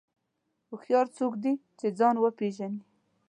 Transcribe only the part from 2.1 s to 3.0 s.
وپېژني.